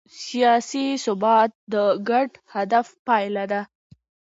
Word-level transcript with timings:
سیاسي 0.25 0.85
ثبات 1.03 1.51
د 1.73 1.75
ګډ 2.09 2.29
هدف 2.55 2.87
پایله 3.07 3.45
ده 3.51 3.61